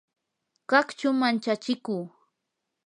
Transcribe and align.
qaqchu 0.69 1.09
manchachiku 1.19 1.95